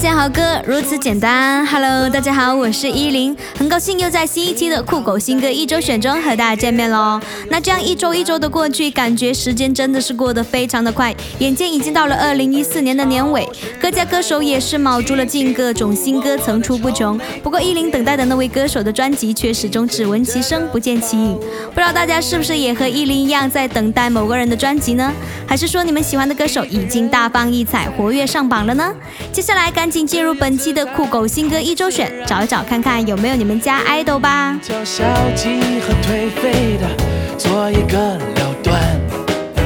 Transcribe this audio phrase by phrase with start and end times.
[0.00, 7.20] 现好歌如此简单，Hello，大家好，我是依林，很高兴又在新一期的酷狗新歌一周选中和大家见面喽。
[7.50, 13.46] 那这样一周一周的过去，感觉时间真的是过得非常的快，眼见已经到了二零一四年的年尾，
[13.78, 17.20] 各家歌手也是卯足了劲，各种新歌层出不穷。
[17.42, 21.38] 不过依林等待的那位歌手的专辑却始终只闻其声不见其影，
[21.74, 25.12] 不知道大家是不是也和依林一样在等待某个人的专辑呢？
[25.46, 28.90] 还是说你们喜欢的歌手已经大放异彩，活跃上榜了呢？
[29.30, 29.70] 接下来。
[29.70, 34.58] 赶请进入本期的酷狗新歌一周选，找一找看看有没有你们家爱豆吧。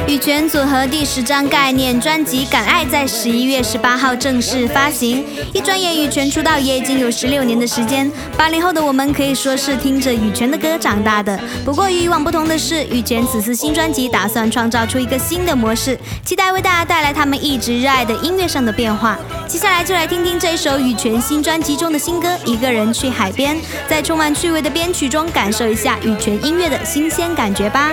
[0.07, 5.25] 羽泉组合第十张概念专辑《敢爱》在十一月十八号正式发行。
[5.51, 8.09] 一转眼，羽泉出道也已经有十六年的时间。
[8.37, 11.39] 八零后的我们可以说是听着羽泉的歌长大的。
[11.65, 19.17] 不过与以往不同的是，羽泉此次新专辑打算创造出一个新的模式，期待为大家带来他们一直热爱的音乐上的变化。
[19.47, 23.55] 接下来就来听听这首羽泉新专辑中的新歌《一个人去海边》，
[23.89, 27.91] 在充满趣味的编曲中，感受一下羽泉音乐的新鲜感觉吧。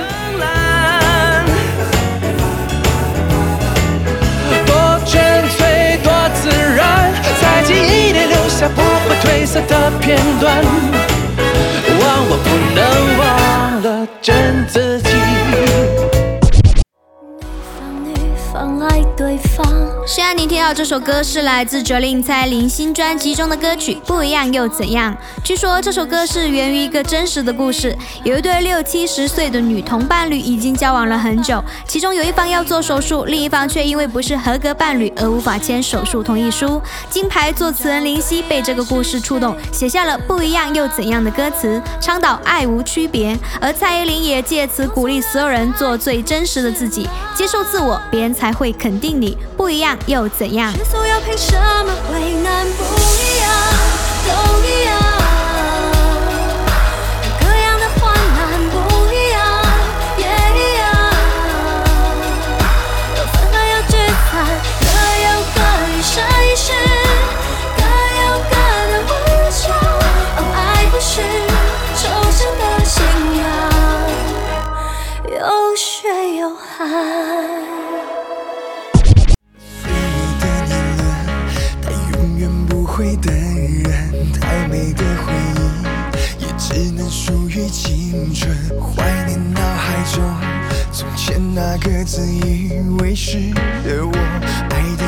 [5.05, 5.21] 纯
[5.57, 10.65] 粹多自然，在记忆里留下不会褪色的片段，
[12.01, 12.81] 忘我不能
[13.19, 15.12] 忘了真自己。
[20.15, 25.17] 现在您听到这首歌是来自哲林蔡林新专辑中的歌曲，不一样又怎样？
[25.43, 36.79] 据说这首歌是源于一个真实的故事，有一对六七十岁的女同伴侣已经交往了很久，其中有一方要做手术，另一方却因为不是合格伴侣而无法签手术同意书。
[37.09, 43.35] 金牌作词人林夕被这个故事触动，写下了不一样又怎样的歌词，倡导爱无区别。
[43.63, 49.39] 而蔡依林也借此鼓励所有人做最真实的自己，接受自我，别人才会肯定你。
[49.57, 50.73] 不一样又怎样？
[54.29, 55.12] 都一样
[88.81, 90.23] 怀念脑海中，
[90.91, 93.53] 从前那个自以为是
[93.85, 95.02] 的我。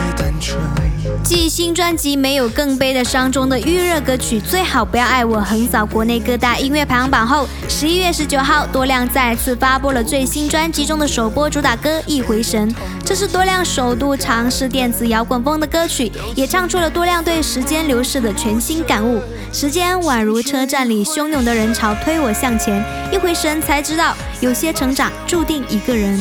[1.22, 12.71] 继新专辑没有更悲的伤中的预热歌曲《最好不要爱我》横扫国内各大音乐排行榜后，十一月十九号，多亮再次发布了最新专辑中的首播主打歌《一回神》。
[13.05, 19.21] 这是多亮首度尝试电子摇滚风的歌曲，也唱出了多亮对时间流逝的全新感悟。
[19.53, 22.83] 时间宛如车站里汹涌的人潮，推我向前。
[23.12, 26.19] 一回神，才知道有些成长注定一个人。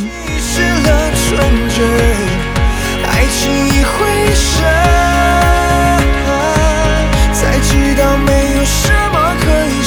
[3.23, 4.65] 爱情一回神，
[7.31, 9.81] 才知道没有什么可以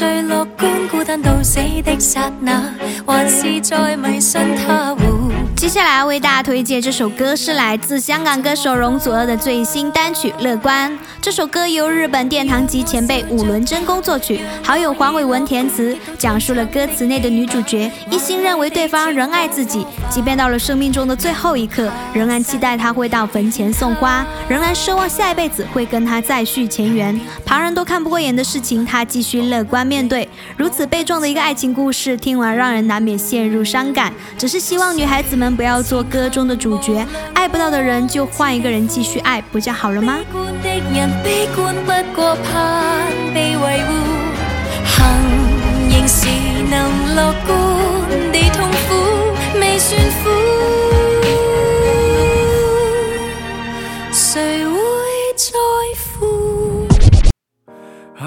[0.00, 2.72] 最乐观，孤单到死的刹那，
[3.06, 4.96] 还是在迷信他。
[5.60, 10.90] 接下来为大家推荐这首歌，是来自香港歌手容祖儿的最新单曲《乐观》。
[11.20, 27.20] 这首歌由日本殿堂级前辈五轮真工作曲，好友黄伟文填词，讲述了歌词内的女主角一心认为对方仍爱自己，即便到了生命中的最后一刻，仍然期待他会到坟前送花，仍然奢望下一辈子会跟他再续前缘。
[27.44, 30.26] 旁人都看不过眼的事情，他继续乐观面对。
[30.56, 34.10] 如此悲壮的一个爱情故事，听完让人难免陷入伤感。
[34.38, 35.49] 只是希望女孩子们。
[35.54, 40.18] 不要做歌中的主角，爱不到的人就换一个人继续爱，不就好了吗？
[44.84, 45.04] 幸
[45.90, 46.26] 仍是
[46.70, 48.94] 能乐观地痛苦，
[49.58, 50.89] 未算苦。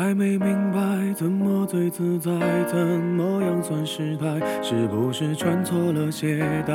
[0.04, 0.80] 还没明白
[1.18, 2.30] 怎么最自在，
[2.70, 4.26] 怎么样算失态？
[4.62, 6.74] 是不是穿错了鞋带？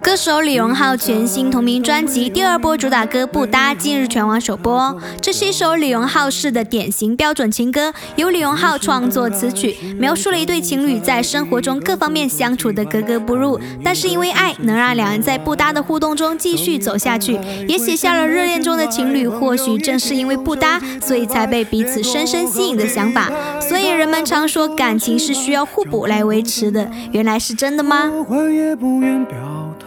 [0.00, 4.98] 歌手李荣浩全新同名专辑第二波主打歌《不搭》近日全网首播。
[5.20, 17.38] 这是一首李荣浩式的典型标准情歌，由李荣浩创作词曲，描述了一对情侣在生活中各方面相处的格格不入，但是因为爱能让两人在不搭的互动中继续走下去，
[17.68, 23.30] 也写下了热恋中的情侣或许正是因为不搭，所以才被彼此深深吸引的想法。
[23.60, 28.10] 所以人们常说感情是需要互补来维持的，原来是真的吗？
[28.52, 29.36] 也不愿表
[29.78, 29.86] 态。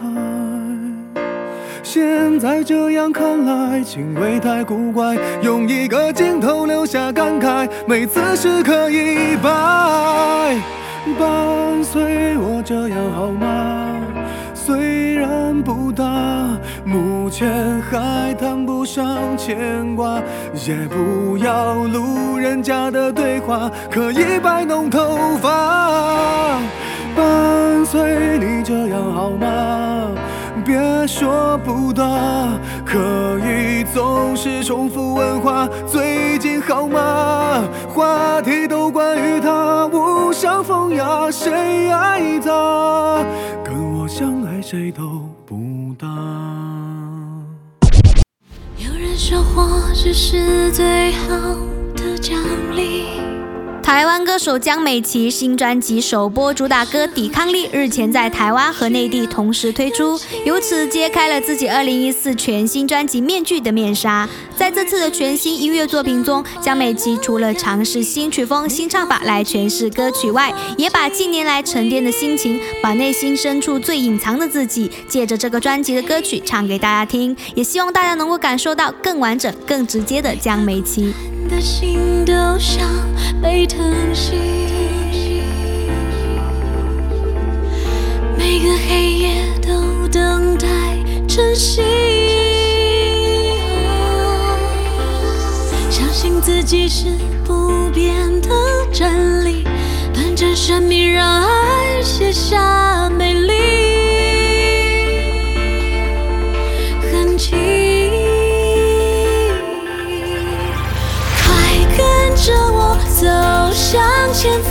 [1.82, 9.48] 现在这样看来，情味太古怪，用一个镜头留下感慨，每次时刻一摆。
[11.18, 13.96] 伴随我这样好吗？
[14.54, 16.04] 虽然不大，
[16.84, 20.20] 目前还谈不上牵挂，
[20.66, 26.58] 也不要路人甲的对话，可以摆弄头发。
[27.16, 30.10] 伴随你这样好吗？
[30.64, 32.04] 别说不搭，
[32.84, 37.64] 可以总是重复问话，最近好吗？
[37.88, 43.24] 话题都关于他，无伤风雅，谁爱他？
[43.64, 45.02] 跟我相爱谁都
[45.98, 47.44] 当。
[48.76, 51.56] 有人说活着是最好
[51.96, 52.38] 的奖
[52.76, 53.27] 励。
[53.88, 64.28] 台湾歌手江美琪新专辑首播主打歌《抵抗力》日前在台湾和内地同时推出，由此揭开了自己2014全新专辑《面具》的面纱。
[64.54, 81.14] 在这次的全新音乐作品中，江美琪除了尝试新曲风、新唱法来诠释歌曲外，也把近年来沉淀的心情，把内心深处最隐藏的自己，借着这个专辑的歌曲唱给大家听，也希望大家能够感受到更完整、更直接的江美琪。
[81.48, 82.86] 的心都像
[83.40, 84.34] 被疼惜，
[88.36, 89.30] 每个黑夜
[89.62, 90.66] 都等待
[91.28, 91.80] 晨曦。
[95.88, 97.06] 相信自己是
[97.44, 98.50] 不变的
[98.92, 99.62] 真理，
[100.12, 103.52] 短暂生命让爱写下美丽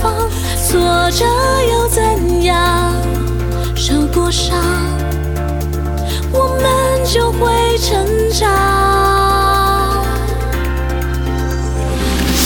[0.02, 0.14] 方，
[0.66, 1.24] 挫折
[1.70, 2.94] 又怎样？
[3.74, 4.56] 受过伤，
[6.32, 8.48] 我们就会成长。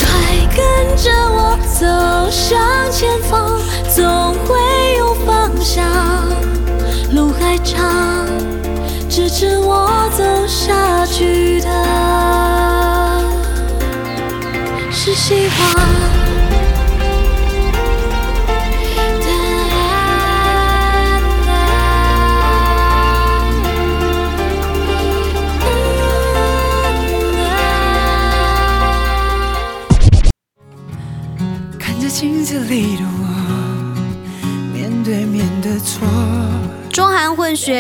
[0.04, 0.10] 快
[0.54, 1.84] 跟着我走
[2.30, 2.60] 向
[2.90, 3.58] 前方，
[3.94, 4.04] 总
[4.46, 4.58] 会
[4.98, 5.84] 有方向。
[7.14, 8.26] 路还长，
[9.08, 9.90] 支持我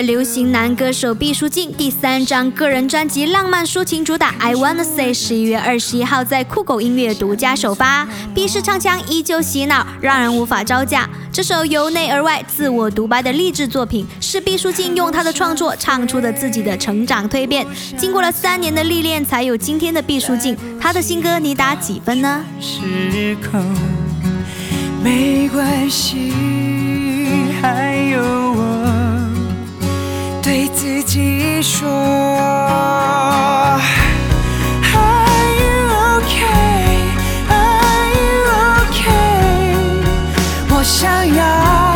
[0.02, 8.06] 流行男歌手毕书尽第三张个人专辑浪漫抒情主打《I Wanna Say》十一月二十一号在酷狗音乐独家首发。
[8.34, 11.08] 毕氏唱腔依旧洗脑，让人无法招架。
[11.32, 17.66] 这首由内而外自我独白的励志作品，是毕书尽用他的创作唱出的自己的成长蜕变。
[17.96, 20.56] 经过了三年的历练，才有今天的毕书尽。
[20.80, 22.44] 他的新歌你打几分呢？
[22.60, 23.64] 时空
[25.02, 26.32] 没关系，
[27.60, 28.41] 还有。
[30.74, 33.80] 自己说，Are
[35.60, 35.70] you
[36.18, 37.12] okay?
[37.48, 38.30] Are you
[38.80, 39.76] okay?
[40.70, 41.91] 我想要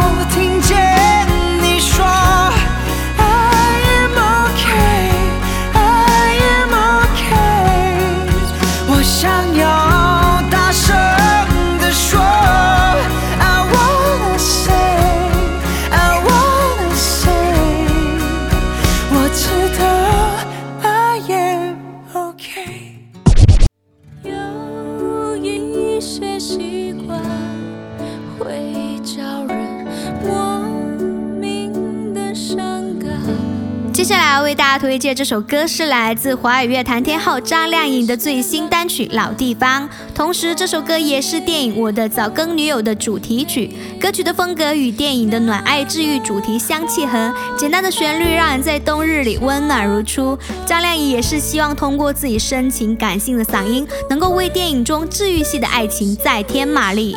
[34.56, 43.70] 大家推荐这首歌，是来自华语乐坛天后张靓颖的最新单曲《老地方》，同时这首歌也是电影《我的早更女友》的主题曲。
[44.00, 50.38] 歌曲的风格与电影的暖爱治愈主题相契合，简单的旋律让人在冬日里温暖如初。
[50.64, 57.14] 张靓颖也是希望通过自己深情感性的嗓音，能够为电影中治愈系的爱情再添马力。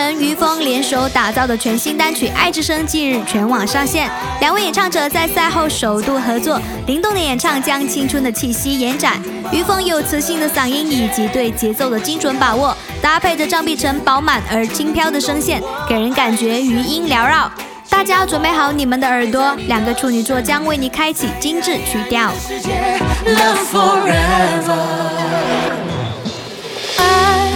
[0.00, 4.10] 晨、于峰联手打造的全新单曲《爱之声》近日全网上线。
[4.40, 9.22] 两位演唱者在赛后首度合作，灵动的演唱将青春的气息延展。
[9.52, 17.52] 于峰有磁性的嗓音以及对节奏的精准把握，搭配着张碧晨饱满而轻飘的声线，给人感觉余音缭绕。
[17.90, 22.32] 大家准备好你们的耳朵，两个处女座将为你开启精致曲调。
[26.96, 27.50] 爱，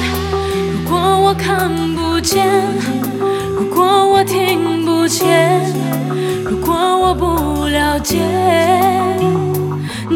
[0.72, 1.93] 如果我看不
[2.24, 2.42] 见，
[3.54, 5.60] 如果我听不见，
[6.42, 8.18] 如果我不了解，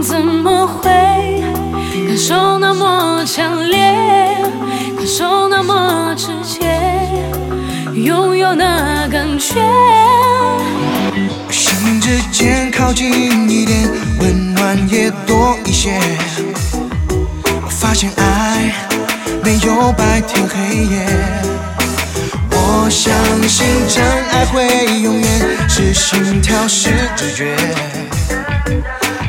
[0.02, 0.90] 怎么会
[2.08, 3.78] 感受那么强烈，
[4.96, 6.66] 感受那么直接？
[7.94, 9.60] 拥有那感觉，
[11.50, 16.00] 生命之间靠近一点，温暖也多一些。
[17.62, 18.72] 我发现爱
[19.44, 21.06] 没有白天黑夜，
[22.88, 23.12] 我相
[23.46, 24.02] 信真
[24.32, 24.66] 爱会
[25.02, 25.28] 永远
[25.68, 27.54] 是心跳是直觉，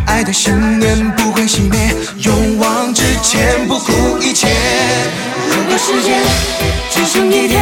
[0.05, 4.47] 爱的信念不会熄灭，勇往直前不顾一切。
[5.49, 6.21] 如果时间
[6.89, 7.59] 只剩一天。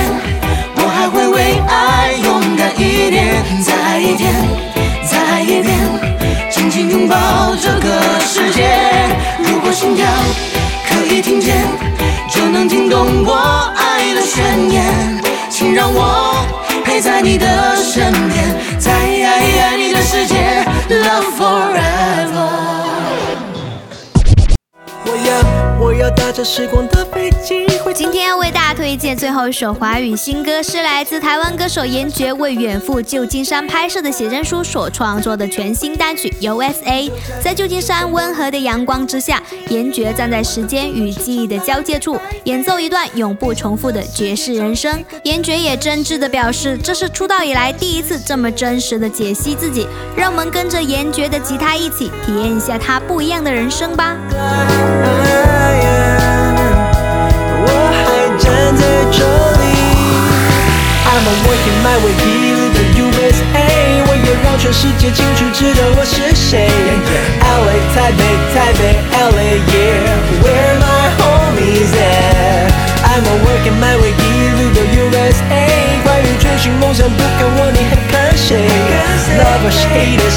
[0.75, 4.35] 我还会为爱勇敢一点，再一天，
[5.09, 5.79] 再一遍，
[6.51, 8.69] 紧紧拥抱这个世界。
[9.39, 10.05] 如果心跳
[10.87, 11.65] 可以听见，
[12.29, 15.23] 就能听懂我爱的宣言。
[15.59, 16.45] 请让我
[16.85, 19.07] 陪在你的身边，在
[26.07, 27.67] 我要搭着时光的飞机。
[27.93, 37.09] 今天要为大家推荐最后一首华语新歌，是来自台湾歌手严爵为远赴旧金山拍摄的写真书所创作的全新单曲《USA》。
[37.43, 45.03] 在旧金山温和的阳光之下，严爵站在时间与记忆的交界处，演奏一段永不重复的爵士人生。
[45.23, 49.85] 严爵也真挚地表示，这是出道以来第一次这么真实的解析自己。
[50.15, 54.15] 让我们跟着严爵的吉他一起体验一下他不一样的人生吧。
[76.97, 78.57] 想不看我你还看谁
[79.37, 80.36] ？Lovers haters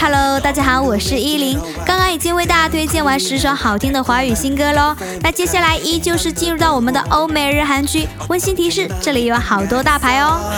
[0.00, 1.58] ，Hello，大家好，我是依林。
[1.84, 8.08] 刚刚已经为大家推荐完十首好听的华语新歌喽，那接下来依旧是进入到我们的欧美日韩区。
[8.28, 10.52] 温馨提示，这里有好多大牌哦。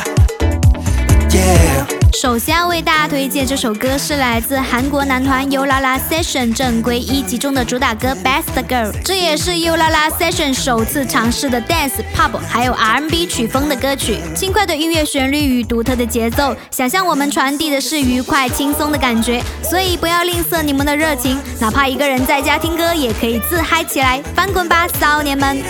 [2.15, 13.27] 首先要为大家推荐这首歌，是来自韩国男团 U La La Session 正规一集中的主打歌《Best Girl》，这也是 U La La Session 首次尝试的 Dance、Pop 还有 R&B
[13.27, 14.19] 曲风的歌曲。
[14.35, 25.63] 轻快的音乐旋律与独特的节奏，想象我们传递的是愉快轻松的感觉，所以不要吝啬你们的热情，哪怕一个人在家听歌，也可以自嗨起来，翻滚吧，少年们！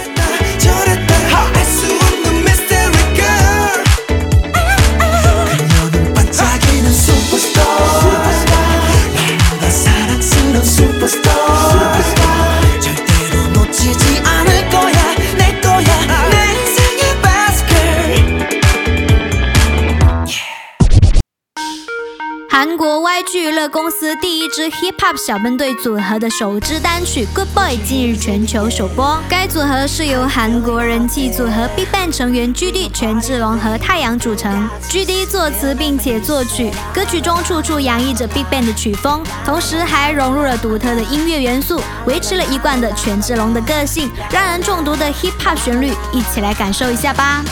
[23.28, 29.20] 韩国 YG 娱乐公司第一支 Hip Hop 小分队组合的首支单曲《Good Boy》近日全球首播。
[29.28, 34.68] 该组合是由韩国人气组合 BigBang 成员 GD、权志龙和太阳组成。
[34.88, 47.44] GD 作词并且作曲，歌曲中处处洋溢着 BigBang 的曲风，同时还融入了独特的音乐元素，维持了一贯的权志龙的个性，让人中毒的 Hip Hop 旋律，一起来感受一下吧。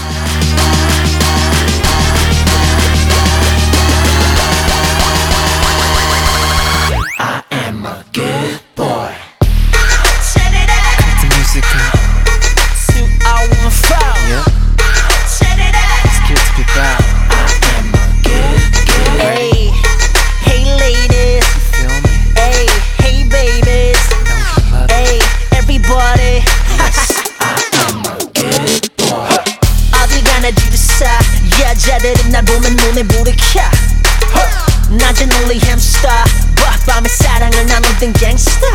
[37.97, 38.67] 모든 갱스터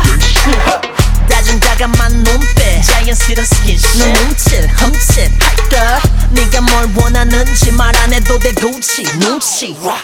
[1.28, 6.00] 다진 다감한 눈빛 자연스런 스킨십 눈 뭉친 흠칫 할까
[6.30, 9.74] 네가 뭘 원하는지 말 안 해도 돼 굳이 눈치.
[9.74, 9.96] 다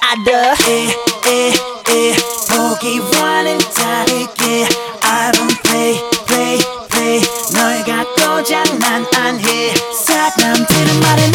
[0.00, 2.16] 알아 에에에
[2.48, 4.66] 보기와는 다르게.
[5.02, 7.22] I don't play play play.
[7.52, 9.74] 널 갖고자 난안해.
[10.06, 11.30] 사람들은 말해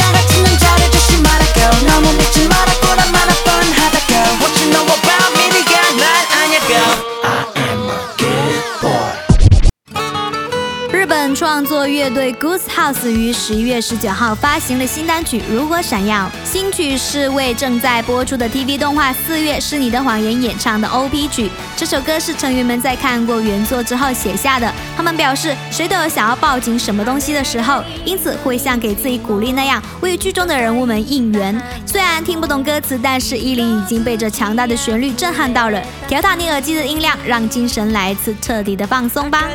[11.87, 21.49] 乐队 Goose House 于十一月十九号发行了新单曲《如果闪耀》，新曲是为正在播出的 TV 动画《四月是你的谎言》演唱的 OP 曲。
[21.75, 24.73] 这首歌是成员们在看过原作之后写下的。
[24.95, 31.61] 他们表示，谁都有想要抱紧什么东西的时候，因此会像给自己鼓励那样，为剧中的人物们应援。
[31.85, 35.81] 虽然听不懂歌词，但是依林已经被这强大的旋律震撼到了。
[36.07, 39.45] 调大你耳机的音量，让精神来一次彻底的放松吧。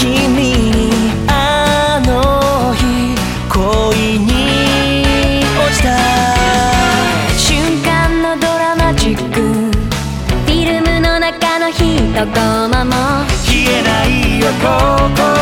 [0.00, 0.92] 君に
[1.28, 3.14] あの日
[3.50, 5.88] 恋に落ちた
[7.36, 12.30] 瞬間のドラマチックフィルムの中の一コ
[12.70, 12.92] マも
[13.44, 15.39] 消えないよ心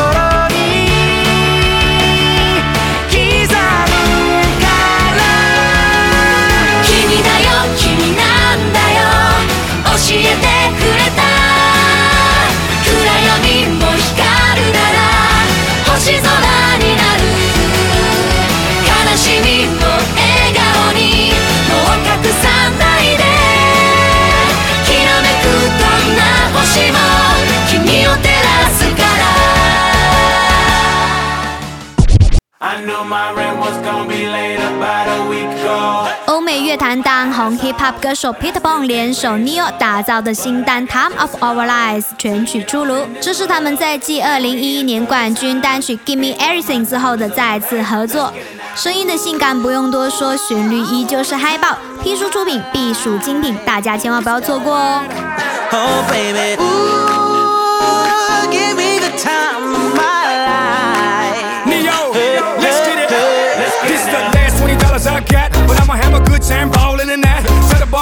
[36.26, 48.32] 欧美乐坛当红 hip hop 歌手 Pitbull 联手 Neo 打造的新单《Time of Our Lives》全曲出炉，这是他们在继2011年冠军单曲《Give Me Everything》之后的再次合作。
[48.74, 51.78] 声音的性感不用多说，旋律依旧是嗨爆。
[52.02, 55.02] P 叔出品必属精品，大家千万不要错过哦。
[55.70, 60.17] Oh baby Ooh, give me the time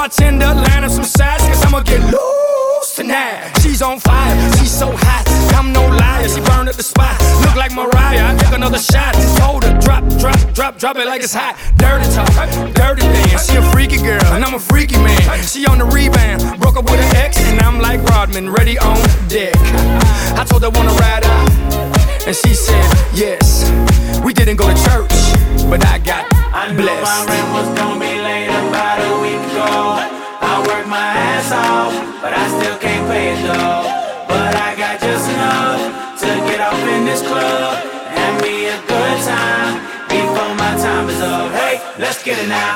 [0.07, 3.53] bartender up some shots, cause I'ma get loose tonight.
[3.61, 5.25] She's on fire, she's so hot.
[5.57, 7.19] I'm no liar, she burned up the spot.
[7.43, 9.15] Look like Mariah, I take another shot.
[9.15, 11.59] Just hold her, drop, drop, drop, drop it like it's hot.
[11.77, 12.31] Dirty talk,
[12.75, 13.51] dirty dance.
[13.51, 15.43] She a freaky girl, and I'm a freaky man.
[15.43, 18.97] She on the rebound, broke up with an ex, and I'm like Rodman, ready on
[19.29, 19.57] deck.
[20.39, 21.51] I told her wanna ride out.
[22.27, 24.06] And she said, yes.
[24.27, 25.15] We didn't go to church,
[25.71, 30.03] but I got I knew my rent was gonna be late about a week ago.
[30.43, 33.87] I worked my ass off, but I still can't pay it though.
[34.27, 37.79] But I got just enough to get off in this club
[38.19, 39.79] and me a good time
[40.11, 41.53] before my time is up.
[41.53, 42.76] Hey, let's get it now.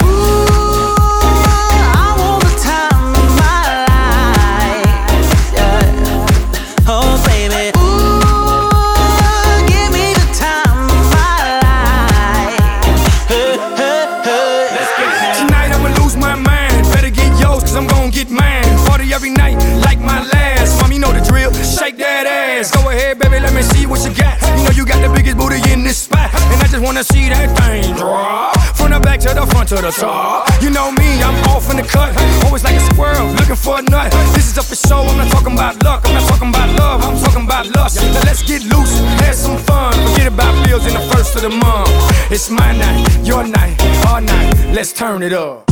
[26.80, 28.56] Just wanna see that thing drop.
[28.76, 30.48] From the back to the front to the top.
[30.62, 32.16] You know me, I'm off in the cut.
[32.44, 34.10] Always like a squirrel, looking for a nut.
[34.34, 36.06] This is up for show, I'm not talking about luck.
[36.06, 37.96] I'm not talking about love, I'm talking about lust.
[37.96, 39.92] Now let's get loose, have some fun.
[39.92, 41.90] Forget about bills in the first of the month.
[42.30, 44.54] It's my night, your night, our night.
[44.72, 45.70] Let's turn it up.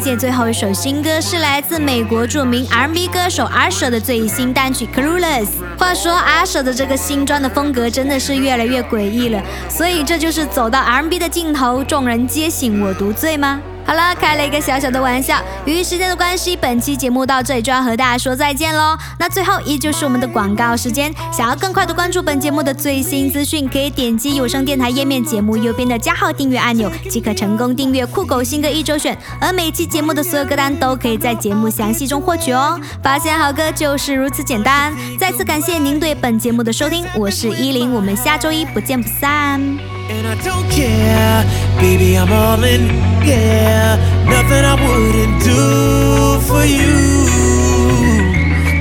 [0.00, 5.46] 今天要为大家推荐最后一首新歌，是来自美国著名 R&B 歌手 Usher 的最新单曲《Clueless》。
[5.78, 13.60] 话说 Usher 的这个新专的风格真的是越来越诡异了，所以这就是走到 R&B 的尽头，众人皆醒我独醉吗？
[13.88, 15.42] 好了，开了一个小小的玩笑。
[15.64, 18.94] 由于时间的关系，本期节目到这里就要和大家说再见喽。
[19.18, 29.16] 那最后依旧是我们的广告时间，想要更快的关注本节目的最新资讯，可以点击有声电台页面节目右边的加号订阅按钮，即可成功订阅酷狗新歌一周选。
[29.40, 32.78] 而每期节目的所有歌单都可以在节目详细中获取哦。
[33.02, 34.94] 发现好歌就是如此简单。
[35.18, 39.97] 再次感谢您对本节目的收听，我是依林，我们下周一不见不散。
[40.10, 41.44] And I don't care,
[41.78, 42.86] baby, I'm all in.
[43.28, 46.96] Yeah, nothing I wouldn't do for you.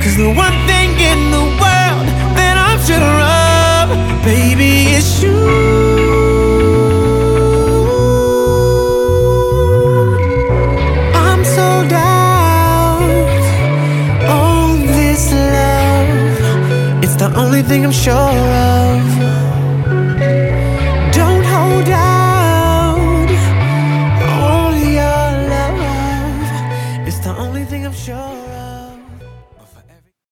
[0.01, 2.07] Cause the one thing in the world
[2.39, 5.35] that I'm sure of, baby, is you.
[11.13, 13.01] I'm sold out
[14.29, 17.03] on this love.
[17.03, 18.56] It's the only thing I'm sure of.